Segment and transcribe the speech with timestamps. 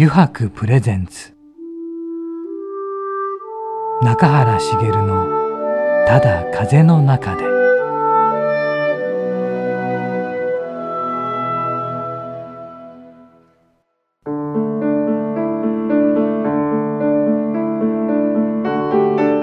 [0.00, 1.34] 油白プレゼンツ。
[4.00, 5.26] 中原茂の
[6.06, 7.42] 「ただ風の中で」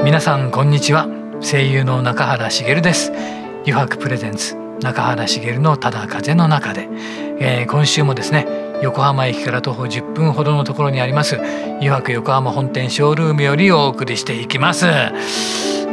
[0.05, 1.09] 皆さんこんにちは。
[1.41, 3.11] 声優の中原茂です。
[3.63, 6.87] 油白プレゼンツ中原茂のただ風の中で、
[7.39, 11.39] えー、今週もですね横浜駅から徒歩10分ほどのところにあります
[11.81, 14.85] 湯泊横浜本店ショールームよりお送りしていきます。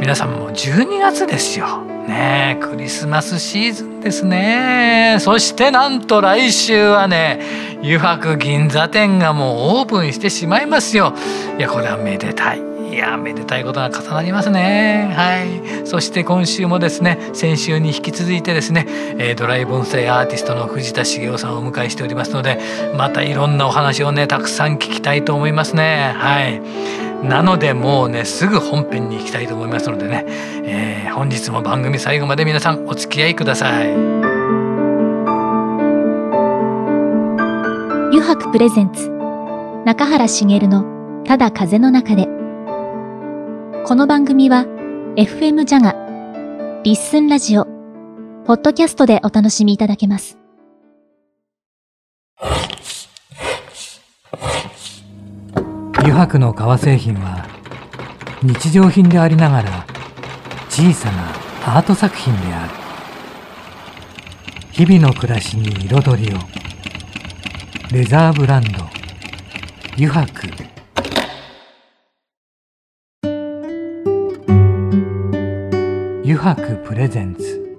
[0.01, 1.85] 皆さんも12月ですよ。
[2.09, 5.19] ねクリスマスシーズンですね。
[5.21, 7.41] そしてなんと来週はね
[7.83, 11.15] 湯泊銀座店がもうオープンしてしまいますよ。
[11.59, 12.72] いやこれはめでたい。
[12.93, 15.11] いやめでたいことが重なりますね。
[15.17, 15.87] はい。
[15.87, 18.85] そして今週もですね先週に引き続いてですね、
[19.17, 22.61] えー、ドライ盆栽アーティストの藤田茂雄さんをお迎えしておりますので
[22.95, 26.13] またいろんなお話をねたくさん聞きたいと思いますね。
[26.15, 26.61] はい。
[27.27, 30.27] なのでもうねすぐ本編に行きたいと思いますのでね、
[30.65, 33.91] えー、本日も番組最後まで皆さんお付き合いください。
[38.11, 39.09] 油白プレゼンツ
[39.87, 42.32] 中原茂のただ風の中で。
[43.93, 44.65] この番組は
[45.19, 45.93] FM ジャガ、
[46.83, 47.67] リッスンラジオ、
[48.47, 50.39] ポッドキャストでお楽しみいただけます。
[55.99, 57.47] 油白の革製品は
[58.43, 59.87] 日常品でありながら
[60.71, 61.29] 小さな
[61.77, 62.73] アート作品である。
[64.71, 66.39] 日々の暮らしに彩りを。
[67.93, 68.89] レザーブランド
[69.99, 70.62] 油白。
[76.45, 77.79] 白プレゼンツ。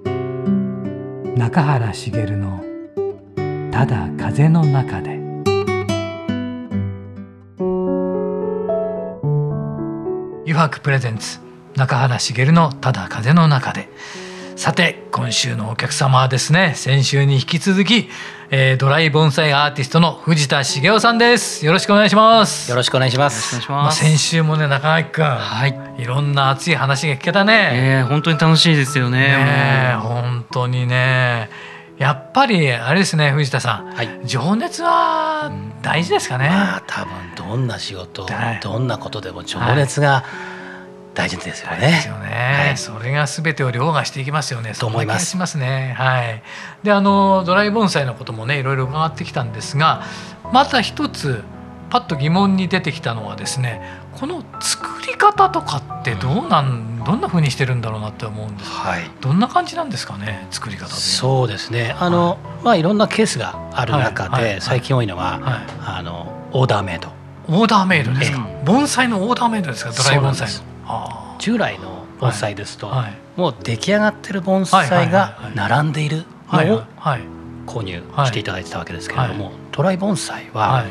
[1.36, 2.64] 中原茂の
[3.70, 5.20] 「ただ風の中で」
[10.46, 11.40] 油白プレゼンツ。
[11.76, 13.90] 中原茂の「ただ風の中で」
[14.56, 18.08] さて今週のお客様はですね先週に引き続き、
[18.50, 21.66] えー、ドライ盆栽アーティストの藤田茂雄さんです。
[21.66, 22.70] よろしくお願いします。
[22.70, 23.68] よろしくお願いします。
[23.68, 26.02] まあ、先週もね中垣君はい。
[26.02, 27.70] いろんな熱い話が聞けたね。
[27.72, 29.18] えー、本当に楽しいですよね。
[29.20, 31.50] ね本当にね。
[31.98, 38.26] やっぱりあれですね藤田さん、はい、情熱は大事ですかね、まあ、多分どんな仕事、
[38.62, 40.54] どんなことでも情熱が、はい
[41.14, 41.78] 大事ですよね。
[41.78, 42.28] ですよね。
[42.66, 44.74] はい、それがすべてを凌駕していきますよね。
[44.74, 45.26] と思います。
[45.26, 45.94] しますね。
[45.96, 46.42] はい。
[46.82, 50.02] で、あのドライ盆栽のこともね、いろいろ伺ってきたんですが、
[50.52, 51.42] また一つ
[51.90, 53.80] パッと疑問に出てきたのはですね、
[54.12, 56.68] この作り方とかってどうなん、う
[57.02, 58.70] ん、どんな風にしてるんだろうなって思うんです。
[58.70, 59.10] はい。
[59.20, 61.94] どんな感じなんですかね、作り方そうですね。
[62.00, 65.38] あの、はい、まあいろんなケースがある中で、はい、最近多いのは、
[65.84, 67.08] あのオーダーメイド。
[67.46, 68.46] オーダーメイドですか？
[68.64, 70.73] 盆栽のオーダーメイドですか、ドライ盆栽の。
[71.38, 76.82] 従来の盆栽ですと、はい、もう出来上がってる盆栽が並んでいるのを
[77.66, 80.84] 購入していただいてたわけですけれども、トライ盆栽は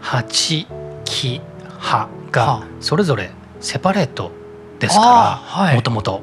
[0.00, 0.66] 鉢
[1.04, 1.40] 木
[1.78, 3.30] 葉がそれぞれ
[3.60, 4.30] セパレート
[4.78, 6.22] ですからもともと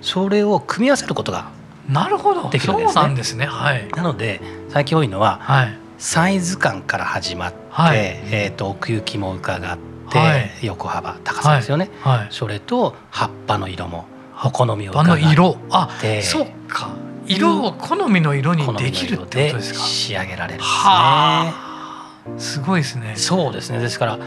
[0.00, 1.50] それを組み合わせることが
[1.88, 2.50] なるほど。
[2.50, 3.02] できるんですね。
[3.02, 3.46] なんですね。
[3.46, 4.40] はい、なので
[4.70, 5.40] 最近多いのは、
[5.98, 7.56] サイズ感から始まって、
[8.30, 9.95] えー、と奥行きも伺って、
[10.62, 14.06] 横幅高さですよね、はい、それと葉っぱの色も
[14.44, 15.56] お好みを葉っぱの色。
[15.70, 15.88] あ
[16.22, 16.90] そうか。
[17.26, 19.80] 色を好みの色にできるってことですか。
[19.80, 20.68] 仕上げられるんです
[22.28, 22.38] ね。
[22.38, 23.14] すごいですね。
[23.16, 23.80] そうですね。
[23.80, 24.18] ですから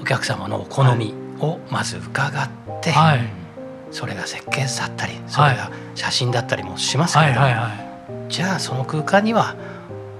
[0.00, 2.48] お客様のお好みをまず伺っ
[2.80, 3.20] て、はい、
[3.90, 7.46] それが設計図だったりそれが写真だったりもしますけれども、
[8.28, 9.56] じゃあその空間には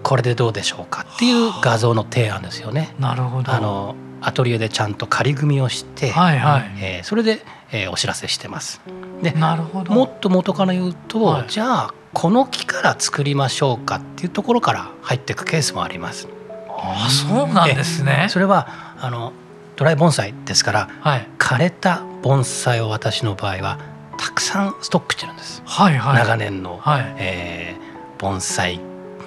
[0.02, 2.94] これでどうでしょうかっていう画像の提案ですよね。
[2.98, 3.52] なるほど。
[3.52, 3.94] あの
[4.24, 8.80] アトリエでちゃんと仮組みをして、はいはい、えー、それで、えー、お知らせしてます。
[9.22, 16.28] でなるほどもっと元から言うと、はい、じゃあこの木から作りましょうかっていうところから入っていくケースもあります。
[16.68, 18.26] あそうなんですね。
[18.30, 19.32] それはあの
[19.76, 23.78] ドライ盆栽ですから、はい、枯れた盆栽を私の場合は
[24.16, 25.62] たくさんストックしてるんです。
[25.66, 28.80] はいはい、長年の、はい、えー、盆栽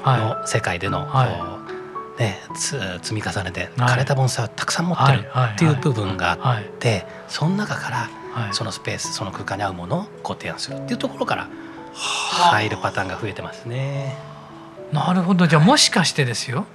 [0.03, 1.56] の世界での、はい
[2.17, 8.09] ね、積み重ねて枯れた盆栽をたくさん持ってるっていう部分があってその中から
[8.53, 11.47] そのスペースその空間に合うものをご提案するっていうところから
[11.93, 14.17] 入るパターンが増えてますね。
[14.91, 15.47] なるほど。
[15.47, 16.65] じゃあもしかしてですよ。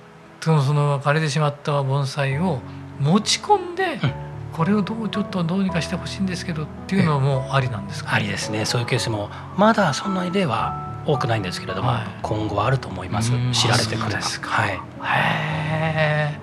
[0.41, 2.61] そのその枯れてしまった盆栽を
[3.01, 4.01] 持ち込んで、
[4.53, 8.65] これをどうちょっとどうにかしてほしいんですけどっていうのもありなんですか、ありですね。
[8.65, 13.33] そういうケースもまだそんなに例は多くないんですけれども、はい、今後はあると思います。
[13.53, 14.21] 知られてくるは。
[14.67, 16.39] い、へ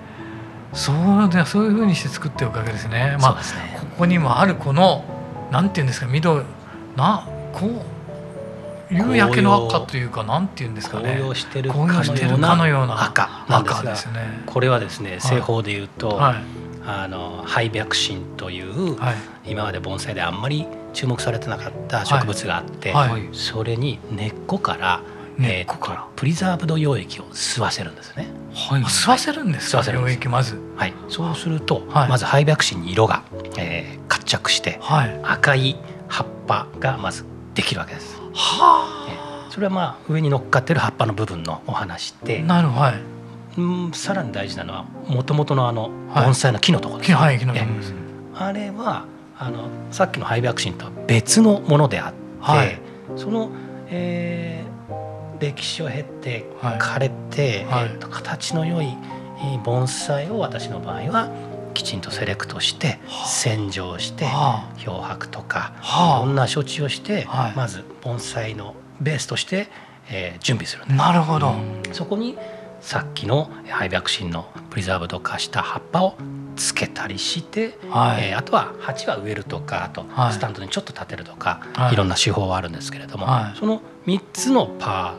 [0.72, 3.16] そうでそういうふうにして作ってるおかげですね。
[3.20, 3.40] まあ、ね、
[3.80, 5.04] ここにもあるこの
[5.50, 6.44] なんていうんですか緑
[6.96, 11.14] なこう夕焼けの赤というかなんていうんですかね。
[11.14, 16.44] 紅葉してるかのような赤なんですがです、ね、これはですね製法でいうと、はい、
[16.90, 19.16] あのハイビャクシンという、はい、
[19.46, 25.02] 今まで盆栽であんまり注目されてなかった植物があって、はい、それに根っこから
[25.42, 28.28] えー、からプリザーブド溶液を吸わせるんですね。
[28.52, 30.60] はい、吸わせるんですか、溶液まず。
[30.76, 33.22] はい、そうすると、まずハイビャクシンに色が、
[33.56, 35.78] えー、活着して、はい、赤い
[36.08, 38.20] 葉っぱがまずできるわけです。
[38.34, 42.42] はあ、それはまあ上に乗っかってる葉っぱの部分のお話で。
[42.42, 42.80] なるほど。
[42.82, 43.19] はい
[43.56, 47.94] うん、さらに大事なのはもともとのあの盆栽の木のところです、はい、木のところです。
[48.34, 49.06] あれは
[49.38, 52.78] あのさっきのハイビャクシンとは別のものであって、はい、
[53.16, 53.50] その、
[53.88, 58.96] えー、歴史を経て枯れて、はい、えーと、形の良い
[59.64, 61.30] 盆栽を私の場合は
[61.74, 64.26] きちんとセレクトして洗浄して
[64.76, 67.26] 漂白とかいろんな処置をして
[67.56, 69.68] まず盆栽のベースとして
[70.10, 71.54] え準備するなるほど、
[71.92, 72.36] そこに
[72.80, 76.14] さっきのハイビャクシンのプリザーブド化した葉っぱを
[76.56, 85.14] つけたりして、はい、えー、あとは鉢は植えるとかあとスタンドにちょっと立てるとか、はい、いろんな手法はあるんですけれども、はい、その3つのパ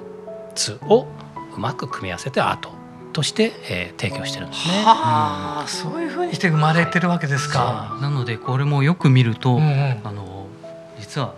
[0.49, 1.07] ーツを
[1.55, 2.69] うまく組み合わせてアート
[3.13, 4.83] として、えー、提供してるんですね。
[4.85, 7.97] はあ、うん、そういうふうにして生まれてるわけですか。
[8.01, 10.47] なのでこれもよく見ると、うんうん、あの
[10.99, 11.35] 実は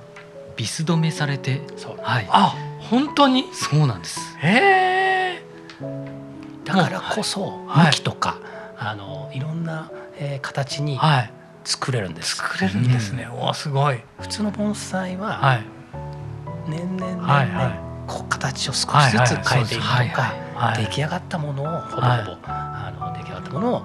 [0.56, 1.62] ビス止めされて、
[2.02, 3.46] はい、あ本当に？
[3.54, 4.38] そうなんです。
[4.38, 4.93] へえ。
[6.66, 8.38] だからこそ向きとか、
[8.76, 11.00] はい、あのいろんな、えー、形に
[11.64, 12.36] 作れるんです。
[12.36, 13.28] 作れるんですね。
[13.32, 14.02] うん、おすごい。
[14.20, 15.66] 普通の盆栽は、はい、
[16.68, 20.44] 年々年々、こう形を少しずつ変えていくとか。
[20.56, 23.82] はい、出来上がったものをほぼほぼ、あの出来上がったものを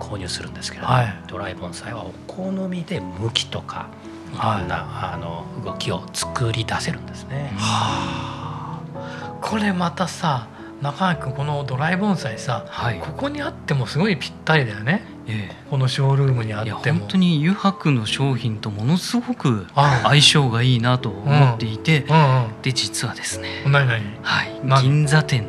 [0.00, 3.86] 購入するんですけれども、ドライ盆栽はお好みで向きとか
[4.34, 7.52] いろんな、あの動きを作り出せるんですね。
[7.56, 10.48] はあ、これまたさ
[10.82, 15.04] 中垣君このドライ盆栽さ、はい、ここにあってもすごいぴったりだよね。
[15.26, 17.00] ええ、このショールームにあっても。
[17.00, 23.62] 本当に油白の商品とものすごく相性がいいなと思っていて、うんうんうん、で実はですね。
[23.66, 25.44] 何何、はい、銀座店。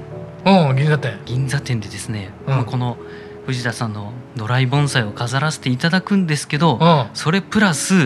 [0.45, 1.19] うん銀座店。
[1.25, 2.97] 銀座店でですね、うん、この
[3.45, 8.03] 藤田さんのドライ盆栽を飾らせていただくんですけど、うん、それプラス、うん、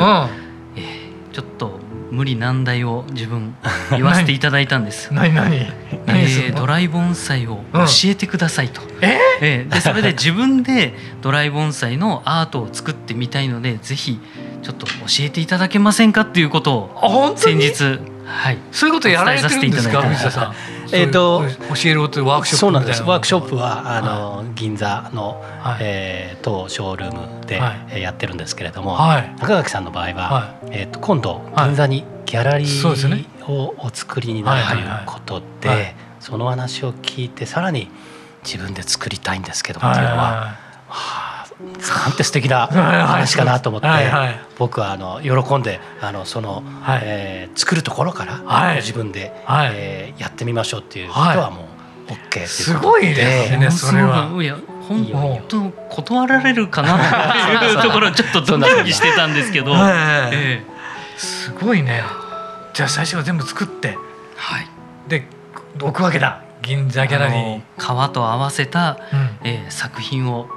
[0.76, 1.80] えー、ちょっと
[2.16, 3.56] 無理難題を自分
[3.92, 5.10] 言わせていただいたんです。
[5.14, 5.56] 何何
[6.08, 8.82] えー、ドライ盆栽を教えてくださいと。
[8.82, 9.08] うん、え？
[9.08, 14.20] ー、えー、でそれで自分でドライ盆栽のアートを作ってみたいのでぜひ
[14.64, 20.02] ちょっと教えていただけませんかっていうことを先日はい、そういうことやられてるんですか？
[20.02, 20.54] 藤田さん。
[20.92, 21.44] えっ、と
[21.76, 23.04] 教えるとワークショップそうなんです。
[23.04, 37.90] ワークショップはあの、はい、銀座の、はい、えー、当ショールームで、はい、やってるんですけれども、はい、中垣さんの場合は、はい、えーと、今度銀座にギャラリーをお作りになるということでその話を聞いてさらに
[38.44, 40.65] 自分で作りたいんですけどもっていうのは。
[41.60, 43.88] はあなんて素敵な話かなと思って、
[44.58, 51.68] 僕はあの喜んであのその、はい、えー、作るところから、はい、自分で、はい、えー、やってみましょうっていうことはも
[52.10, 54.32] う OK っていうすごいですねそれは。
[54.42, 62.04] いや本当断られるかなっていうところちょっとドキドキしてたんですけど、えー、すごいね。
[62.74, 63.98] じゃあ最初は全部作って、
[64.36, 64.68] はい、
[65.08, 65.28] で
[65.82, 66.42] 置くわけだ。
[66.62, 70.50] 銀座ギャラリー革と合わせた、うん、えー、作品を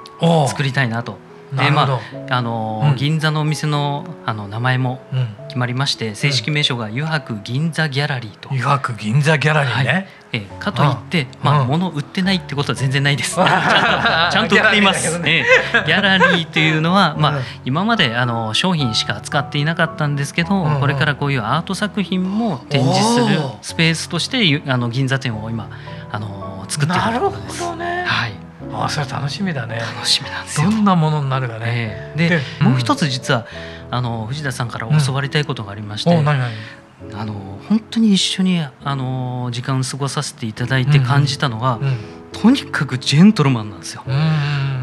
[0.49, 1.19] 作りたいなと。
[1.53, 5.01] でまああの、うん、銀座のお店のあの名前も
[5.49, 8.51] 決まりまして、うん、正式名称が「油白銀座ギャラリー」と。
[8.51, 9.91] 油白銀座ギャラリーね。
[9.91, 13.37] はいえかといって、まあ、物売ってないってことは全然ないです。
[13.37, 15.19] ちゃんとちゃんと売っています。
[15.21, 15.47] ね、
[15.87, 25.71] ギャラリーというのは、まあ、今まであの商品しか扱っていなかったんですけど、これからこういうアート作品も展示するスペースとしてあの銀座店を今
[26.13, 28.05] あの作っているなるほどね。
[28.07, 28.48] はい。
[28.73, 29.77] あそれ楽しみだね。
[29.77, 30.71] 楽しみなんですよ。
[30.71, 33.47] どんなものになるかね、えー、で、うん、もう一つ実は
[33.91, 41.87] あの藤田さんから教わりたいことがありまして、うん、あの本当に一緒にあの時間を過ごさせていただいて感じたのは、うん。
[41.87, 41.97] うん、
[42.33, 44.03] とにかくジェントルマンなんですよ、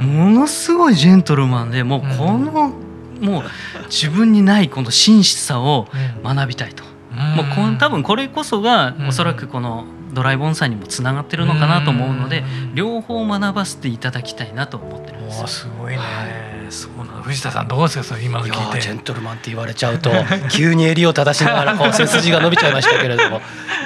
[0.01, 2.74] ものすごいジェントルマンでもうこの、
[3.22, 3.44] もう
[3.86, 5.88] 自分にないこの真摯さを
[6.24, 12.43] 学びたいと、もうこ多分これこそがおそらくこのドライ盆栽にもつながってるのかなと思うので
[12.74, 16.03] 両方学ばせていただきたいなと思ってるんですすごいね、は
[16.67, 18.03] い、そうな藤田さんどうですか？
[18.03, 18.81] それ今の聞いて。
[18.81, 20.12] ジェントルマンって言われちゃうと
[20.51, 23.41] 急に襟を正しながらこう背筋が伸びちゃいましたけれども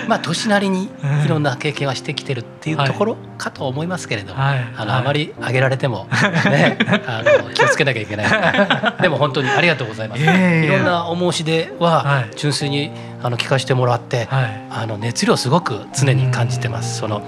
[0.08, 0.90] まあ年なりに
[1.26, 6.08] いろんな経験はしてきてるっていうところかと思いますけれども、はい、あのあまり上げられても
[6.46, 6.78] ね
[7.08, 8.28] あの気をつけなきゃいけない。
[9.02, 10.22] でも本当にありがとうございます。
[10.22, 10.26] い
[10.68, 12.92] ろんなお申し出は純粋に
[13.22, 16.98] あの聞かせてもらって、はい、あの熱量すごく常に感じてます。
[16.98, 17.22] その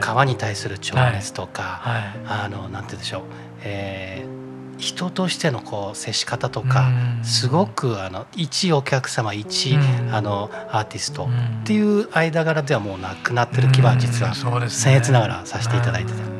[0.00, 1.80] 川に対する情熱とか、
[2.26, 3.22] あのなんて言うんでしょう、
[3.62, 4.43] えー
[4.78, 6.90] 人としてのこう接し方とか
[7.22, 9.76] すごくあの一お客様一
[10.10, 11.28] あのアーティスト
[11.62, 16.34] っていう間柄ではもうなくなってる気は実は僭越ながらさせていただいてて。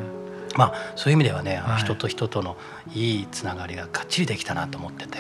[0.57, 2.57] まあ、そういう意味ではね、はい、人と人との
[2.95, 5.19] いいつながりがかっちりできたなと思ってて、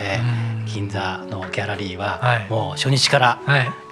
[0.67, 3.41] 銀座のギャラリーはもう初日から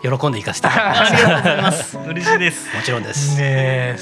[0.02, 1.98] 喜んでいかせて、はい、ありがとうございます。
[2.06, 2.76] 嬉しいです。
[2.76, 3.36] もちろんです。
[3.36, 3.96] ね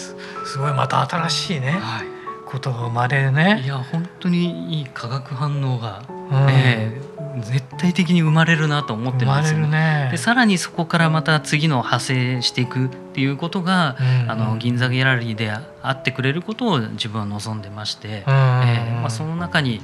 [0.44, 2.19] すごいまた新しいね、はい
[2.50, 3.62] ことが生まれるね。
[3.64, 19.80] いや本当にいい化学反応が、うん、えー、絶対的に生まれるなと思ってるんですよ、ね、でさらにそこからまた次の派生していくっていうことが、うん、あの銀座ギャラリーであってくれることを自分は望んでまして、うん、えー、まあ、その中に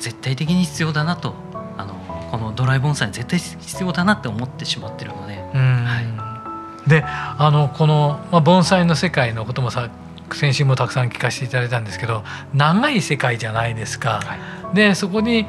[0.00, 1.34] 絶対的に必要だなと
[1.76, 1.94] あの
[2.30, 5.34] このドライ盆栽絶対必要だなって思ってしまってるので。
[5.34, 6.24] はい。
[6.88, 9.88] であのこの、まあ、盆栽の世界のこともさ
[10.32, 14.20] 先週もたくさん聞かせていただいたんですけど長い世界じゃないですか。
[14.24, 14.36] は
[14.72, 15.46] い、でそこに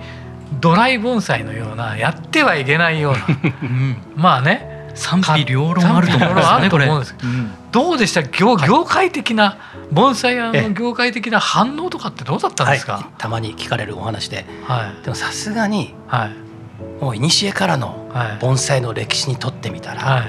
[0.59, 3.19] ドライ盆栽のようなやってはいけないような、
[3.63, 4.75] うん、まあね。
[4.95, 7.15] 賛否両論あると思うんです。
[7.21, 8.23] うん、どうでした？
[8.23, 9.57] 業業界的な
[9.91, 20.23] 盆栽屋の業界的な反応とかってどうだったんですか、はい、たまに聞かれるお話で、はい、でもさすがに、はい、もう古からの盆栽の歴史にとってみたら、はい、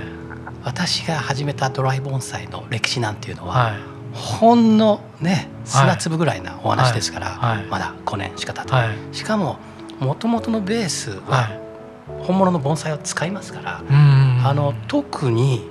[0.64, 7.56] 私が始めたドライ盆栽の歴史なんていうのは、はいほんのね砂粒ぐらいなお話ですから、はい。
[7.58, 9.58] はい、まだ5年しか経たない、しかも
[10.00, 11.50] もともとのベースは
[12.22, 15.68] 本物の盆栽を使いますから、あの特に、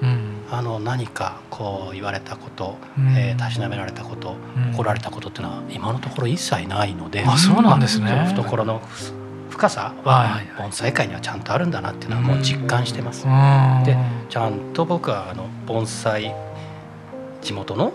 [0.51, 2.77] あの何かこう言われたこと、
[3.17, 4.35] えー、たしなめられたこと、
[4.73, 8.11] 怒られたことっていうのは今のところ一切ないのであそうなんですね。
[8.35, 8.81] 懐の
[9.49, 13.25] 深さは盆栽界にはちゃんとあるんだなっていうのはもう実感してます。
[13.85, 13.97] で
[14.29, 16.35] ちゃんと僕はあの盆栽
[17.45, 17.93] 地元の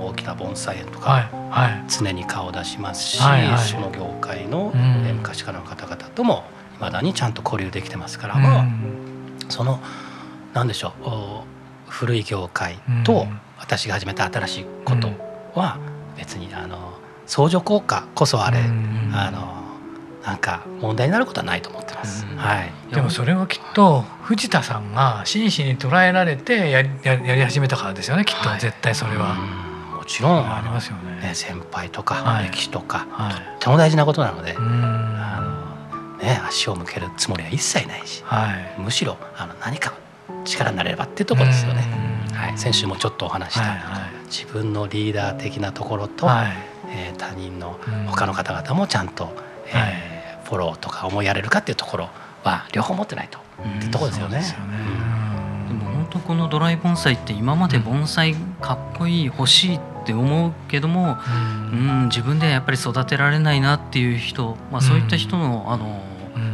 [0.00, 1.30] 大きな盆栽園とか
[1.88, 4.72] 常に顔を出しますし、その業界の
[5.14, 6.44] 昔からの方々とも
[6.76, 8.66] いまだにちゃんと交流できてますから、まあ
[9.48, 9.80] その
[10.54, 10.92] 何でしょ
[11.86, 13.26] う古い業界と
[13.58, 15.08] 私が始めた新しいこと
[15.54, 15.78] は
[16.16, 16.94] 別にあの
[17.26, 18.58] 相乗効果こそあれ、
[19.12, 19.63] あの
[20.24, 22.24] なんか問題になることはないと思ってます。
[22.24, 22.72] はい。
[22.94, 28.24] でもそれはきっと藤田さんが真摯に捉えられてやりやり始めたからですよね。
[28.24, 29.34] きっと絶対それは。
[29.94, 31.28] もちろんありますよね。
[31.28, 39.94] ね先輩とか歴史とか、はい、とっても大事なことなので、あのね足を向けるつもりは一切ないし、はい、むしろあの何か
[40.44, 41.82] 力になれればっていうところですよね。
[42.32, 42.58] はい。
[42.58, 46.52] 先週もちょっとお話した、はいはい、自分のリーダー的なところと、はい、
[46.88, 49.28] えー、他人の他の方々もちゃんと、
[49.68, 50.13] えー
[50.44, 52.10] フォローとか思いやれるかっていうところ
[52.44, 54.42] は両方持ってないと、ってとこですよね。
[55.68, 61.16] でも本当このドライ盆栽って今まで盆栽かっこいい欲しいって思うけども、
[61.72, 66.02] うん、自分ではやっぱり育てられないなっていう人、まあ、そういった人のあの、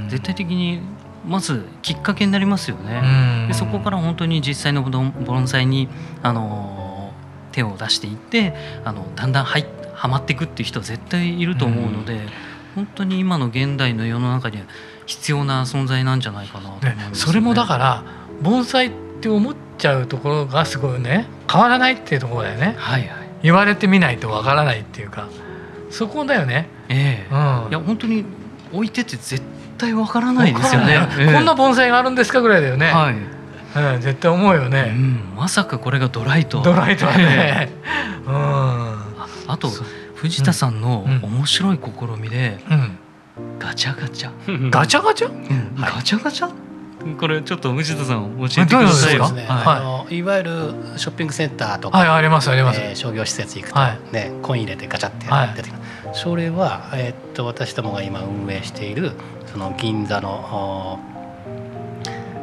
[0.09, 0.81] 絶対的に
[1.27, 3.49] まずきっかけになりますよね。
[3.49, 5.89] でそこから本当に実際の盆栽に
[6.23, 7.13] あの
[7.53, 8.55] 手を出していって
[8.85, 12.21] あのだんだんはまっていくっていう人は絶対いると思うので。
[12.75, 14.65] 本当に今の現代の世の中には
[15.07, 16.95] 必要な存在なんじゃないかなと、ね。
[16.95, 18.05] ね、それもだから
[18.43, 25.29] 盆栽って思っちゃうところがすごいね変わらないっていうところだよね、はいはい、言われてみないとわからないっていうか
[25.91, 26.69] そこだよね。
[26.89, 27.33] ええ。
[27.33, 28.25] ーうん、いや本当に
[28.73, 29.43] 置いてて絶
[29.77, 32.87] 対わからないですよね、えー、こんな盆栽があるんですかぐらいだよね。
[32.87, 33.41] はい。
[33.95, 37.71] うん、絶対思うよね、うん、まさかこれがドライとドライとはね、
[38.27, 39.71] うん、ああと
[40.21, 42.59] 藤田さんの面白い試みで、
[43.59, 45.31] ガチャガチャ、ガチャガチャ、
[45.81, 47.17] ガチャガチャ？
[47.17, 49.31] これちょっと藤田さん教えてくださいよ。
[49.31, 50.51] ね、はい、いわゆる
[50.99, 53.81] ショッピングセンターとか、はい、ありますあります、えー、商業施設行くと
[54.13, 55.83] ね、コイン入れてガチャって出てくる。
[56.13, 59.13] それはえっと私どもが今運営している
[59.47, 61.01] その銀座の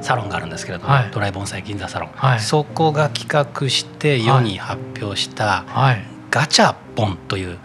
[0.01, 6.03] サロンがあるんですけれども、はい、ドライ盆栽銀座サロン、はい、そこが企画して世に発表した、はい、
[6.37, 7.57] ガチャポンという、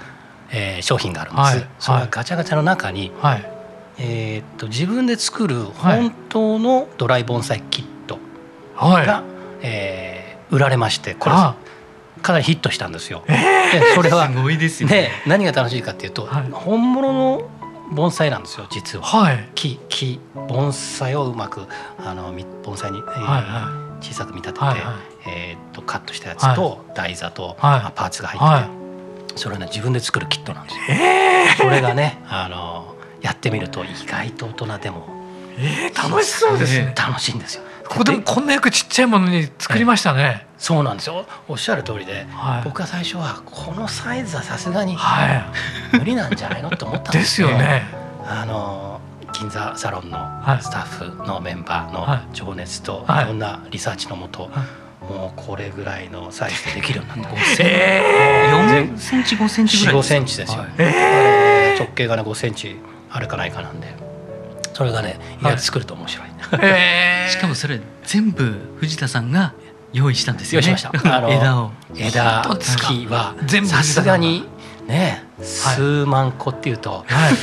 [0.50, 3.44] えー、商品があるんです、はい、それはガチャガチャの中に、はい、
[3.98, 8.18] えー、っと自分で作る本当のドライ盆栽キット
[8.74, 9.24] が、はい、
[9.60, 11.36] えー、売られましてこれ
[12.22, 13.24] かなりヒットしたんですよ。
[13.26, 17.50] えー、でそれはすごいですよね、何が楽しいかっていうと、はい、本物の
[17.90, 21.66] 盆栽なんですよ実は、はい、木木盆栽をうまく
[21.98, 24.94] あの盆栽に、えーはいはい小さく見立てて、はいはい、
[25.28, 28.68] えー、とカットしたやつと台座と、はい、パーツが入って
[29.34, 30.82] て、それをね自分で作るキットなんですよ。
[30.88, 35.08] えー、それがねあのやってみると意外と大人でも
[35.58, 36.94] えー、楽しそうですね。
[36.96, 37.62] 楽しいんですよ。
[37.88, 40.46] ここでもこんな役ちっちゃいものに作りましたね。
[40.56, 41.26] そうなんですよ。
[41.46, 44.96] おっしゃる通りで、はい、僕は最初はこのサイズはさすがに
[45.92, 47.48] 無理なんじゃないのって思ったんですよ。
[47.48, 47.82] ですよね。
[48.24, 48.91] あの
[49.32, 50.18] 銀座サロンの
[50.60, 53.26] スタッフのメンバーの情熱とい。
[53.26, 54.50] ろんなリサーチのもと、
[55.00, 57.36] もうこれぐらいのサイズでできるようになった。
[57.64, 60.64] 4センチ5センチぐらい5センチですよ。
[60.78, 62.76] えー、直径がね5センチ
[63.10, 63.94] あるかないかなんで。
[64.74, 69.52] それがね意外と作ると面白い、はい、 しかもそれ全部藤田さんが
[69.92, 70.68] 用意したんですよね。
[70.68, 71.30] 用意しました。
[71.30, 71.70] 枝を。
[71.94, 72.42] 枝
[72.88, 73.34] 木は
[73.66, 74.48] さすがに
[74.86, 77.34] ね数万個っていうと、はい、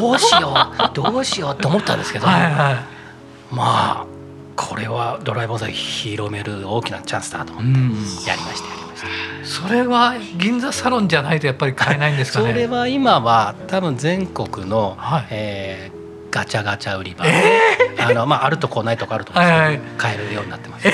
[0.00, 2.74] どうしようどうしようと思ったんですけど、はいはい、
[3.54, 4.06] まあ
[4.56, 7.70] これはドライバー剤広める大きなチャンスだと思って
[8.28, 9.06] やりましたやりました。
[9.44, 12.52] それは銀座サロンじゃないとやっぱり買えないんですかね？
[12.52, 20.92] それは今は多分全国の、はい、えーガチャガチャ売り場、えー、あのまああるとこないとこあると思うんですけど、はいはい、買えるようになってます、え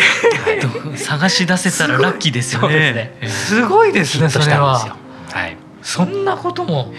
[0.61, 0.89] ー。
[0.89, 3.17] はい、 探し出せたらラッキーですよね。
[3.29, 4.29] すごいですね。
[4.31, 4.79] それは。
[4.81, 5.08] はい
[5.89, 6.93] そんなことも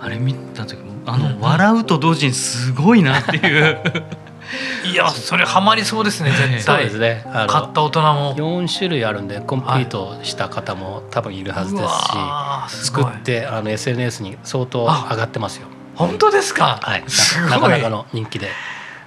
[0.00, 3.78] あれ見た時もあの、うん、笑うと同時にすごいなっていう。
[4.86, 6.60] いやそれハマりそうですね絶対。
[6.60, 7.24] そうですね。
[7.48, 8.36] 買った大人も。
[8.36, 11.82] 4種類あるんでコンプリートした方も多分いるはずで
[12.70, 15.66] すし、作ってあの SNS に相当上がってますよ。
[15.96, 16.78] 本当ですか？
[16.82, 17.04] はい。
[17.50, 18.48] なかなかの人気で。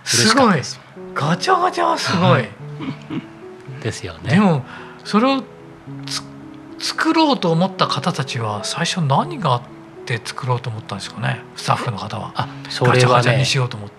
[0.04, 0.82] 嬉しかったです。
[1.14, 2.44] ガチャガチャはすごい。
[3.82, 4.32] ですよね。
[4.32, 4.66] でも
[5.06, 5.44] それを
[6.80, 9.62] 作ろうと思った方たちは最初何があっ
[10.06, 11.42] て作ろうと思ったんですかね？
[11.56, 12.34] スタッフの方は。
[12.36, 13.44] あ、それはね。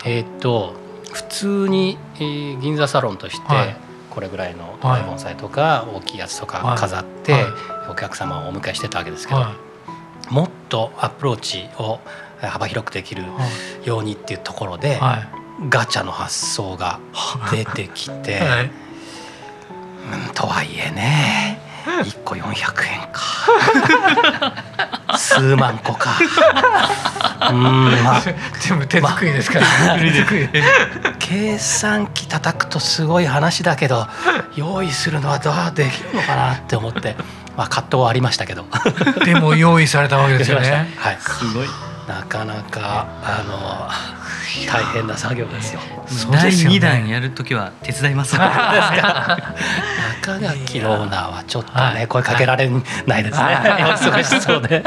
[0.05, 0.75] えっ、と
[1.13, 3.77] 普通に、えー、銀座サロンとして、はい、
[4.11, 7.43] これぐらいの盆栽とか大きいやつとか飾って、はい。
[7.43, 7.53] はい、
[7.91, 9.45] お客様をお迎えしてたわけですけど、
[10.31, 12.01] もっとアプローチを
[12.41, 13.25] 幅広くできる
[13.85, 17.01] ようにっていうところで、はい、ガチャの発想が
[17.51, 21.68] 出てきて、 はい、うん、とはいえね
[22.03, 24.55] 1個400円か。
[25.17, 26.19] 数万個か。
[27.51, 27.63] うん
[28.05, 28.23] まあ。
[28.61, 29.99] 全部手作りですから、まあ、
[31.19, 34.07] 計算機叩くとすごい話だけど
[34.55, 37.17] 用意するのはどうできるのかなって思って
[37.57, 38.65] まあ葛藤はありましたけど。
[39.25, 40.95] でも用意されたわけですよね。
[40.99, 41.19] はい。
[41.21, 41.69] すごい。
[42.07, 44.18] なかなかあの
[44.67, 45.81] 大変な作業ですよ。
[46.31, 48.37] 第二弾やる時は手伝います。
[48.37, 48.47] 中
[50.41, 52.69] 垣ローナーはちょっとね声かけられ
[53.07, 53.45] ないですね。
[53.45, 54.83] 忙し そうで。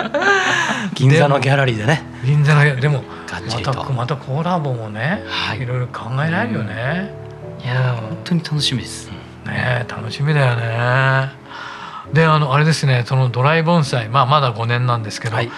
[0.93, 2.03] 銀座のギャラリーでね。
[2.23, 5.23] 銀座のでもまたまたコラボもね、
[5.59, 7.13] いろいろ考えられるよね。
[7.63, 9.11] いや本当に楽しみです。
[9.45, 11.41] ね楽しみだよね。
[12.13, 15.51] であのあれですねそのドライ盆栽まあまだ5年なんですけど、はい、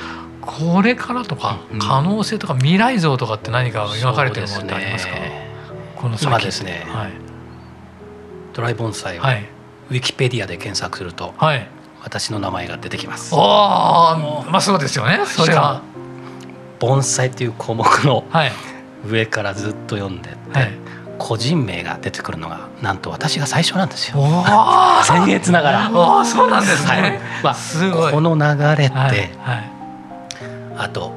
[0.45, 5.47] これからとか可能性とか未来像とかって何か描かれてるものってありますか、ね、
[5.95, 7.11] この今ですね、はい、
[8.53, 9.45] ドライ盆栽を、はい、
[9.89, 11.67] ウィキペディアで検索すると、はい、
[12.01, 13.33] 私の名前が出てきます。
[13.35, 15.21] ああまあそうですよね。
[15.25, 15.81] それは。
[16.79, 18.25] 盆栽という項目の
[19.07, 20.71] 上からずっと読んでって、はい、
[21.17, 24.17] 個人名が出てくるのがなんと私が最初なんですよ。
[25.07, 25.91] 僭越ながら。
[25.93, 27.01] ああそうなんですね。
[27.01, 29.31] はい、まあこの流れって、はい。
[29.39, 29.72] はい
[30.77, 31.11] あと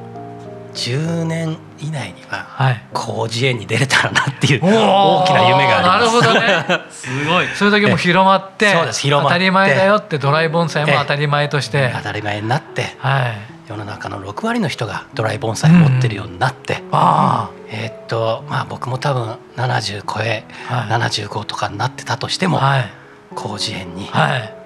[0.73, 6.21] 10年以内には広辞苑に出れたらなっていう大きな夢があります。
[6.21, 6.85] なるほどね。
[6.91, 7.47] すごい。
[7.55, 9.33] それだけも広まって、そうです広まって。
[9.33, 22.89] 当たり前だよってドライ盆栽も当たり前として、当たり前になって、はい、世の中の6割の人がドライ盆栽を持ってるようになって、うん、あえー、っとまあ僕も多分70超え、はい、75とかになってたとしても、はい、
[23.35, 24.09] 広辞苑に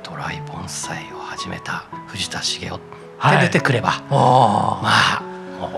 [0.04, 2.91] ドライ盆栽を始めた藤田茂雄で
[3.40, 4.12] 出てくれば、はい、
[4.84, 4.90] ま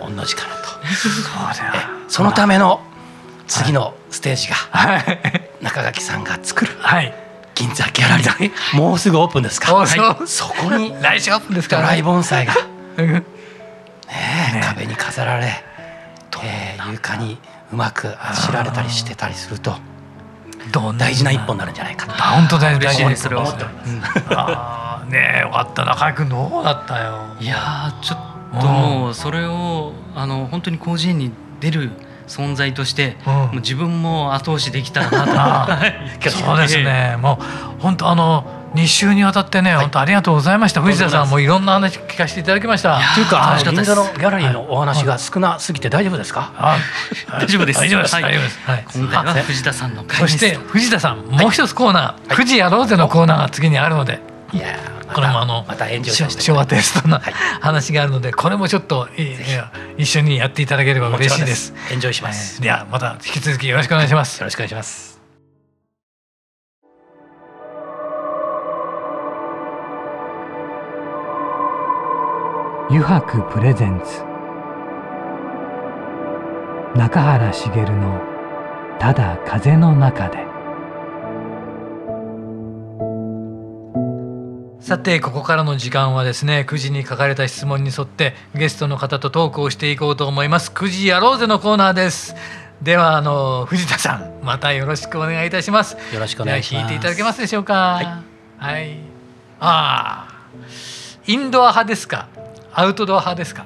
[0.06, 0.64] あ同じかなと。
[2.08, 2.82] そそのための
[3.48, 5.22] 次のステージが、はい、
[5.62, 7.14] 中垣さんが作る、はい、
[7.56, 8.78] 銀座ギャラリー。
[8.78, 9.88] もうすぐオープンですか、はい、
[10.28, 12.54] そこに来週オープンですかドライ盆栽が、
[12.98, 13.24] ね
[14.62, 15.48] 壁に飾られ、
[16.44, 17.38] えー、床に
[17.72, 19.74] うまくあしられたりしてたりすると
[20.98, 22.14] 大事な一本になるんじゃないかと。
[22.14, 23.08] 本当大事。
[23.08, 23.28] です。
[23.28, 24.93] 思っております。
[25.06, 27.36] ねえよかった中居君どうだったよ？
[27.40, 31.92] いやちょっともうそれをあの本当に広辞苑に出る
[32.28, 35.68] 存在として、うん、もう自分も後押しできたらな
[36.22, 37.18] とそうですね。
[37.20, 40.82] もう本当あの2週にわたってね、はい、本当ありがとうございました。
[40.82, 43.00] 藤田さんもいろんな話聞かせていただきました。
[43.14, 46.80] というか銀座のギャラリーのお話が少なすぎて大丈夫ですか、はい、
[47.30, 47.80] 大丈夫です。
[47.80, 54.20] 大丈夫です、はい、大丈夫です、はい、今回は藤田さんのそして藤田さんもう一つコーナー、富士やろうぜのコーナーが次にあるので
[54.54, 54.78] いや
[55.14, 57.20] これもあのまた昭和テストの
[57.60, 59.08] 話があるのでこれもちょっと
[59.98, 61.74] 一緒にやっていただければ嬉しいです。
[61.92, 62.62] エンジョイします。
[62.62, 64.40] ではまた引き続きよろしくお願いします。
[64.40, 65.14] よろしくお願いします。
[72.90, 74.22] 油白プレゼンツ
[76.96, 78.22] 中原茂の
[79.00, 80.46] 「ただ風の中で」
[84.94, 90.70] さてここからの時間はですね9時に書かれた質問に沿ってゲストの方とトークをしていこうと思います。
[90.70, 92.36] 9時やろうぜのコーナーです。
[92.80, 95.98] ではあの藤田さんまたよろしくお願いいたします。
[96.14, 96.84] よろしくお願いします。
[96.84, 97.74] 聞いていただけますでしょうか？
[97.74, 98.06] はい、
[98.60, 98.98] はい、
[99.60, 100.48] ああ
[101.26, 102.28] インドア派ですか？
[102.72, 103.66] アウトドア派ですか？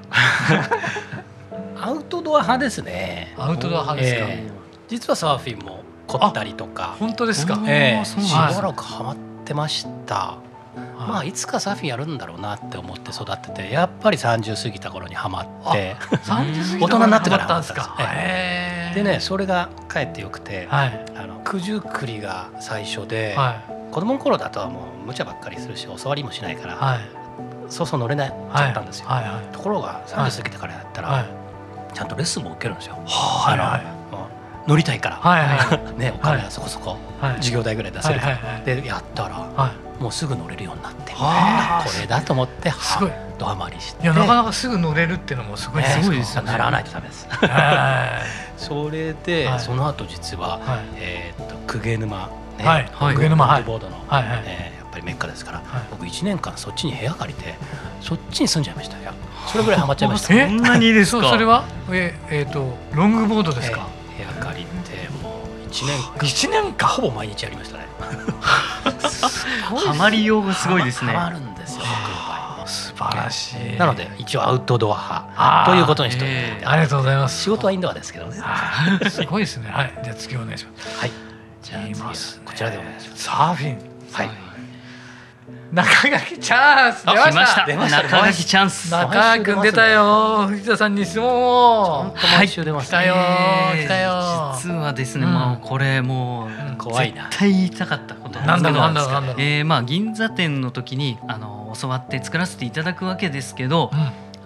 [1.76, 3.36] アウトドア派ですね。
[3.38, 4.52] アウトドア派ですか、えー、
[4.88, 6.96] 実はサーフィンも凝ったりとか。
[6.98, 10.38] 本当ですか、えー、しばらくハマってました
[11.08, 15.96] まあいつかサーフィンやるんだろうなって思って育っててやっぱり30過ぎた頃にはまって。
[16.28, 17.74] 大人になってからハマったんです
[18.96, 27.00] でねそれがかえってよくて、はい、あの九十九里が最初で、はい、子供の頃だとはもう無茶ばっかりするし教わりもしないから、はい、
[27.70, 29.24] そうそう乗れないちゃったんですよ、はい。
[29.24, 29.34] はい。
[29.36, 31.26] はい、ところが30過ぎてからやったら、
[31.94, 32.96] ちゃんとレッスンも受けるんですよ。
[33.06, 33.58] はい。
[33.58, 34.70] はい。
[34.70, 35.46] 乗りたいから、はい。
[35.46, 36.98] はい、ね、お金はそこそこ、
[37.38, 41.20] 授業代ぐらい出せるから、でやったら、もうすぐ乗れるようになってこ
[42.00, 43.12] れだと思ってすごい。
[43.40, 44.04] ドハマりして。
[44.04, 46.36] いやなかなかすぐ乗れるっていうのもすごい、すごいです。
[46.38, 46.52] よね。
[46.52, 47.28] ならないとダメです。
[48.58, 50.60] それで、その後実は、
[50.96, 57.54] えっと公家沼ね、はい、公家沼ボードの、はいえやっぱりメッカですから、僕1年間そっちに部屋借りて
[58.02, 59.12] そっちに住んじゃいましたよ。
[59.48, 60.28] それぐらいハマっちゃいました。
[60.28, 61.30] そんなにですか？
[61.30, 63.82] それはええっとロングボードですか？
[64.18, 64.66] 部屋借り
[65.68, 67.88] 1年間1 年間ほぼ毎日やりましたね。
[69.86, 71.14] ハマりようがすごいですね。
[71.14, 71.84] ハマるんですよ。
[72.66, 73.78] 素晴らしい。
[73.78, 77.44] なので一応アウトドア派ということにしておいて、ありがとうございます。
[77.44, 78.42] 仕事はインドアですけどね。
[79.10, 79.70] すごいですね。
[79.72, 79.94] はい。
[80.04, 81.00] じゃあ次お願いします。
[81.00, 81.12] はい。
[81.64, 81.82] じゃあ
[82.46, 83.24] こちらでお願いします。
[83.24, 83.78] サーフィン。
[84.12, 84.47] はい。
[85.72, 87.66] 中垣チャンス出ました。
[87.66, 88.04] 出ました。
[88.04, 88.90] 中垣チャンス。
[88.90, 90.48] 中垣君出たよ。
[90.48, 92.16] 藤田さんに質問を。
[92.38, 93.16] 毎週出ます、来たよ。
[93.76, 94.54] 来たよ。
[94.56, 97.24] 実はですね、まあこれもう怖いな。
[97.24, 99.42] 絶対言いたかったことなんだろうなんだろうなんだろう。
[99.42, 103.92] えまあ銀座店の時にあの教わって作らせていただくわけですけど、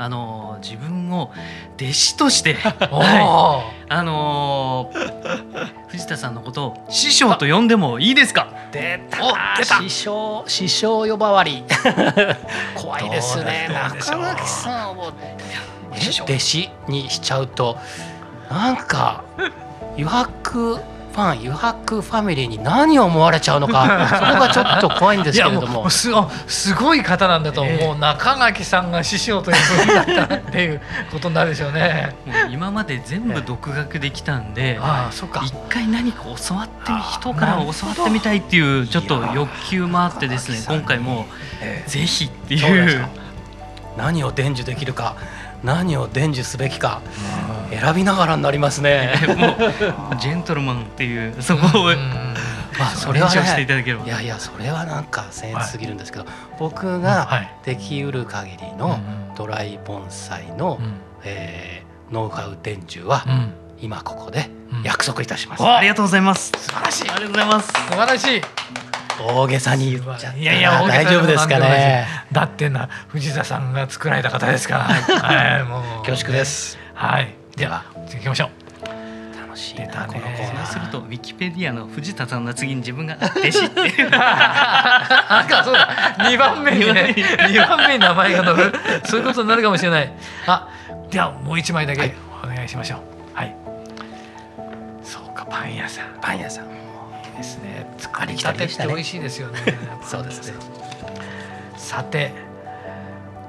[0.04, 1.32] あの自分を
[1.80, 4.92] 弟子として、 はい、あの
[5.90, 8.48] 藤田さんのことを師匠と呼んでもいいですか？
[8.72, 9.00] 出
[9.68, 11.64] た師匠師匠呼ばわり。
[12.76, 13.70] 怖いですね。
[13.72, 15.12] 中垣さんを。
[16.24, 17.78] 弟子にしちゃうと
[18.50, 19.24] なんか
[19.98, 20.80] 余白
[21.12, 25.90] ファン油白ファミリーに何を思われちゃうのか そこがちょっと怖いんですけれども。
[25.90, 26.10] す
[26.48, 32.16] すごい方なんだと思う、えー、中垣さんが師匠というふうになったっていうことになるでしょうね。
[32.50, 35.42] 今まで全部独学できたんで、えー、あそか。
[35.44, 41.26] 一回何か教わって人から教わってみたいっていうちょっと欲求もあってですね今回も
[41.88, 43.06] ぜひっていう。
[43.98, 45.16] 何を伝授できるか
[45.64, 47.02] 何を伝授すべきか
[47.70, 49.14] 選びながらになりますね。
[49.38, 49.56] も
[50.12, 51.96] うジェントルマンっていうそこを。
[52.80, 53.68] まあそれは、ね、
[54.06, 59.00] いやいやそれはなんか僭越すぎるんですけど、はい、僕ができうる限りの
[59.36, 60.94] ドライ盆栽の、うん、
[61.24, 63.26] えー、ノウハウ伝授は、
[63.80, 64.50] 今ここで
[64.84, 66.52] 約束いたします、うん、ありがとうございます。
[66.58, 67.10] 素晴らしい。
[67.10, 67.68] ありがとうございます。
[67.68, 72.08] 素晴らしい大げさに言っちゃいやいや大丈夫ですかね。
[72.32, 74.84] だってな藤田さんが作られた方ですから。
[74.84, 75.64] はい。
[75.64, 76.06] もう。
[76.06, 76.78] 恐縮です。
[76.94, 77.36] はい。
[77.56, 77.84] では。
[78.08, 79.42] 次行きましょう。
[79.52, 80.66] 楽しいなこのコーナー。
[80.66, 86.16] するとウィキペディアの藤田さんの次に自分が弟子っていうなんかそうだ。
[86.20, 87.14] 2番目にね。
[87.18, 88.74] 2番目に名前が載る。
[89.06, 90.12] そういうことになるかもしれない。
[90.48, 90.68] あ
[91.10, 93.00] ではもう一枚だけお願いしましょう。
[93.38, 93.56] はい、
[95.04, 96.06] そうかパン屋さん。
[96.22, 96.81] パン屋さん
[97.38, 97.86] ですね。
[97.98, 99.60] 作りたてって美味しいですよね。
[100.04, 100.54] そうですね。
[101.78, 102.34] さて、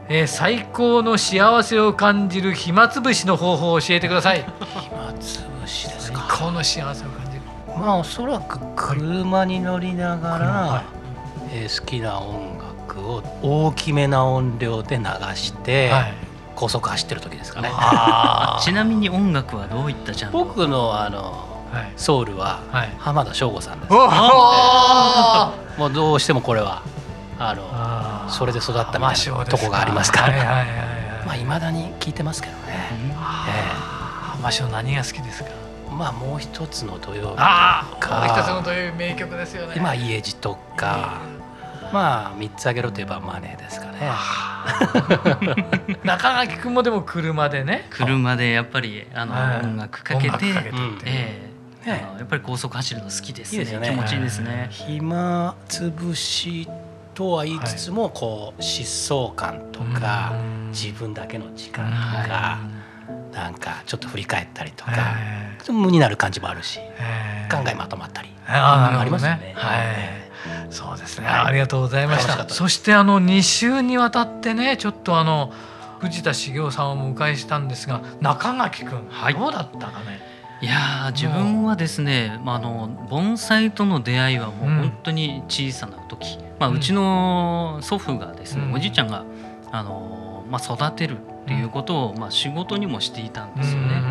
[0.09, 4.45] えー、最高の幸せを感じる暇つぶしの方法を教えてください。
[4.81, 6.27] 暇つぶしですか。
[6.29, 7.43] 最高の幸せを感じる。
[7.79, 10.83] まあおそらく車に乗りながら、はい、
[11.53, 16.15] えー、好きな音楽を大きめな音量で流して、はい、
[16.55, 17.71] 高速走ってる時ですかね。
[18.63, 20.39] ちなみに音楽はどういったジャンル？
[20.39, 21.52] 僕のあの
[21.97, 22.61] ソウルは
[22.99, 26.83] 浜田省吾さんです、はい、もうどうしてもこれは
[27.39, 30.65] あのそれで育ったみたいなとこがありますから。
[31.25, 32.89] まあいまだに聞いてますけどね。
[33.49, 35.51] えー、マシオ何が好きですか？
[35.89, 39.75] まあもう一つの土曜日ああもう一つの土曜日名曲ですよね。
[39.77, 41.21] 今家路とか。
[41.93, 44.11] まあ三つあげろといえばマネーですかね。
[46.03, 47.87] 中垣君もでも車でね。
[47.91, 50.47] 車でやっぱりあの音楽かけて、
[51.05, 51.52] ええ
[51.87, 53.65] やっぱり高速走るの好きですね。
[53.83, 54.69] 気持ちいいですね。
[54.71, 56.69] 暇つぶし
[57.15, 60.33] とは言いつつも、こう疾走感とか
[60.71, 62.59] 自分だけの時間とか。
[63.33, 64.93] なんかちょっと振り返ったりとか、
[65.73, 66.79] 無になる感じもあるし、
[67.51, 68.29] 考えまとまったり。
[68.47, 69.55] ありますよね。
[69.57, 70.23] はい。
[70.71, 72.49] そうですね、はい、ありがとうございました。
[72.49, 75.53] そしてあの2週にわたってねちょっとあの
[76.01, 80.21] 藤田茂雄さんをお迎えしたんですが中垣君、はい、どうだったかね？
[80.63, 89.25] いや自分はですね、まあ、あの盆栽との出会いはもう本当に小さな時、うん、まあ、うちの祖父がですね、うん、おじいちゃんが
[89.73, 94.03] あの、まあ、育てるっていうことを、まあ、仕事にもしていたんですよね。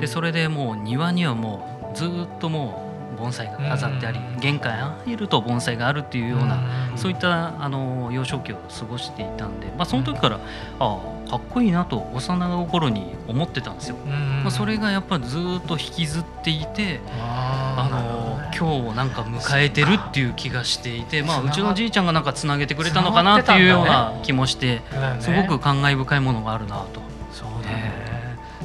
[0.00, 2.08] でそれでもう庭にはもうずっ
[2.40, 2.82] とも
[3.14, 6.60] う盆栽が飾ってあり、玄関入ると盆栽があるっていうような、
[6.96, 10.40] そういったあの幼少期を過ごしていたんで、まあ、その時からあ
[10.80, 13.96] あかっこいいなと幼心に思ってたんですよ。
[14.42, 24.82] まあ、それがやっぱりずっと引きずっていてあの今日をなんか迎えてるっていう気がしていて、まあ、うちのじいちゃんがなんかつなげてくれたのかなっていうような気もして、
[25.20, 27.00] すごく感慨深いものがあるなと。
[27.32, 27.92] そうね、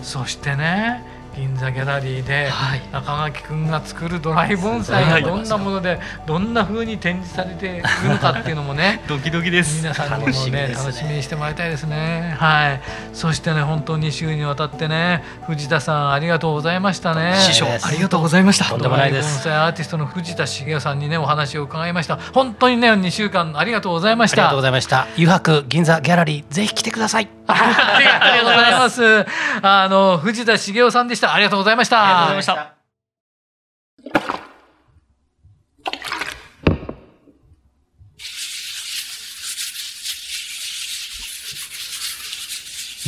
[0.01, 1.04] そしてね
[1.36, 2.50] 銀座ギャラリーで
[2.91, 9.78] 中垣君が作るドライ盆栽がどんなものでどんなふうに展示されているのかっていうのもね ドキドキです。
[9.78, 10.74] 皆さんにもね。
[10.74, 12.36] 楽しみにしてもらいたいですね。
[12.39, 12.82] はい。
[13.13, 17.36] そしてね本当に週にわたってね藤田さんありがとうございましたね。
[17.39, 18.65] 師匠ありがとうございました。
[18.65, 22.17] とんでもないアーティストの藤田茂さんにねお話を伺いました。
[22.34, 24.36] 本当にね2週間ありがとうございました。
[24.36, 25.08] ありがとうございました。
[25.17, 27.28] 油白銀座ギャラリーぜひ来てください。
[27.48, 29.26] ありがとうございます。
[29.62, 31.34] あの藤田茂さんでした。
[31.34, 32.04] ありがとうございました。
[32.04, 32.76] ありがとうございました。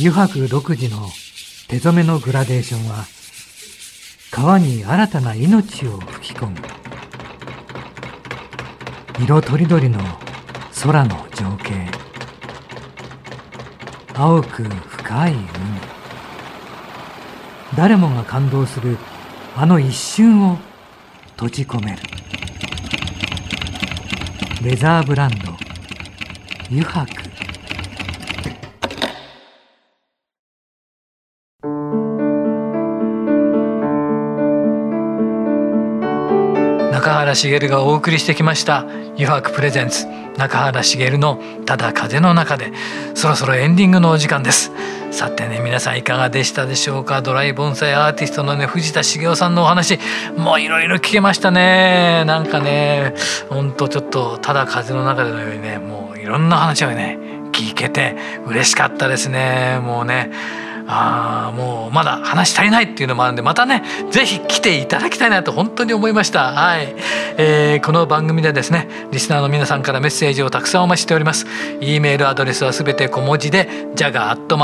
[0.00, 1.08] 油白独自の
[1.66, 3.04] 手染めのグラデーションは
[4.30, 6.56] 川に新たな命を吹き込む。
[9.20, 9.98] 色とりどりの
[10.82, 11.88] 空の情景。
[14.14, 15.48] 青く深い海
[17.78, 18.98] 誰もが感動する
[19.54, 20.58] あの一瞬を
[21.36, 21.98] 閉じ込める。
[24.64, 25.52] レザーブランド
[26.72, 27.06] 油白
[36.90, 38.80] 中原茂がお送りしてきました
[39.14, 40.27] 油白プレゼンツ。
[40.38, 42.72] 中原茂のただ風の中で
[43.14, 44.70] そろそろエンディングのお時間です。
[45.10, 47.22] さてね皆さんいかがでしたでしょうか？
[47.22, 49.98] ドライ盆栽アーティストのね藤田茂雄さんのお話
[50.36, 52.24] もういろいろ聞けましたね。
[52.24, 53.14] なんかね
[53.48, 57.18] ほんとちょっとただ風の中でのようにねもういろんな話をね
[57.52, 58.14] 聞けて
[58.46, 59.80] 嬉しかったですね。
[59.82, 60.30] もうね
[60.90, 66.52] あもうまだ話足りないっていうのもあるんでまたね是非来ていただきたいなと本当に思いました。
[66.52, 66.94] はい、
[67.36, 71.46] えー、この番組でですねリスナーの皆さんからメッセージをたくさんお待ちしております。
[71.82, 74.58] e メールアドレスはすべて小文字で jaga.jaga.fm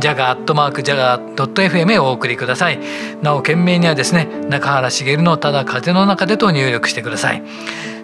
[0.00, 2.78] jaga.jaga.fm へお送りください。
[3.22, 7.42] なお件名にはですね中原茂のただ風の中でと入力してください。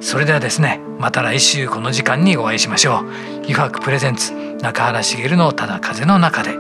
[0.05, 3.09] それではですねまた来週この時間にお会いしましょう
[3.49, 6.51] 「油白プレゼンツ中原茂のただ風の中で」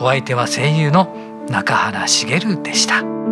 [0.00, 1.14] お相手は声優の
[1.50, 3.25] 中原茂でした。